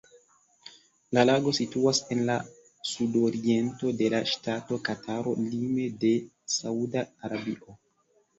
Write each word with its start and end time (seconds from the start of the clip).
La 1.17 1.25
lago 1.29 1.51
situas 1.57 1.99
en 2.15 2.23
la 2.29 2.37
sudoriento 2.91 3.93
de 4.01 4.09
la 4.15 4.23
ŝtato 4.33 4.79
Kataro 4.89 5.35
lime 5.45 5.87
de 6.07 6.13
Sauda 6.57 7.07
Arabio. 7.31 7.79